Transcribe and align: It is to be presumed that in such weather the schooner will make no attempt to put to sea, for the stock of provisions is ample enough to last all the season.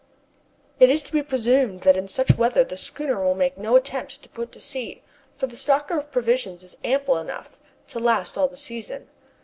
It 0.79 0.89
is 0.89 1.03
to 1.03 1.11
be 1.11 1.21
presumed 1.21 1.81
that 1.81 1.95
in 1.95 2.07
such 2.07 2.35
weather 2.35 2.63
the 2.63 2.75
schooner 2.75 3.23
will 3.23 3.35
make 3.35 3.55
no 3.55 3.75
attempt 3.75 4.23
to 4.23 4.29
put 4.29 4.51
to 4.53 4.59
sea, 4.59 5.03
for 5.35 5.45
the 5.45 5.55
stock 5.55 5.91
of 5.91 6.09
provisions 6.09 6.63
is 6.63 6.75
ample 6.83 7.19
enough 7.19 7.59
to 7.89 7.99
last 7.99 8.35
all 8.35 8.47
the 8.47 8.57
season. 8.57 9.09